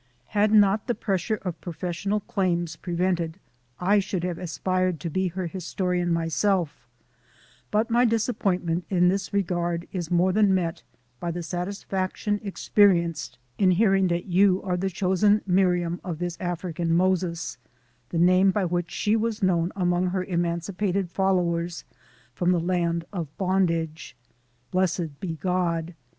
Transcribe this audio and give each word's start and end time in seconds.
Had 0.29 0.51
not 0.51 0.87
the 0.87 0.95
pressure 0.95 1.35
of 1.43 1.61
professional 1.61 2.21
claims 2.21 2.75
pre 2.75 2.95
vented, 2.95 3.35
I 3.79 3.99
should 3.99 4.23
have 4.23 4.39
aspired 4.39 4.99
to 5.01 5.11
be 5.11 5.27
her 5.27 5.45
historian 5.45 6.11
myself; 6.11 6.87
but 7.69 7.91
my 7.91 8.05
disappointment 8.05 8.83
in 8.89 9.09
this 9.09 9.31
regard 9.31 9.87
is 9.93 10.09
more 10.09 10.31
than 10.33 10.55
met 10.55 10.81
by 11.19 11.29
the 11.29 11.43
satisfaction 11.43 12.41
experienced 12.43 13.37
in 13.59 13.69
hearing 13.69 14.07
that 14.07 14.25
you 14.25 14.63
are 14.63 14.75
the 14.75 14.89
chosen 14.89 15.43
Miriam 15.45 16.01
of 16.03 16.17
this 16.17 16.35
Af 16.39 16.63
rican" 16.63 16.89
Moses;" 16.97 17.59
the 18.09 18.17
name 18.17 18.49
by 18.49 18.65
which 18.65 18.89
she 18.89 19.15
was 19.15 19.43
known 19.43 19.71
among 19.75 20.07
her 20.07 20.23
emancipated 20.23 21.11
followers 21.11 21.83
from 22.33 22.49
the 22.51 22.59
land 22.59 23.05
of 23.13 23.37
bondage. 23.37 24.17
Blessed 24.71 25.19
be 25.19 25.35
God! 25.35 25.93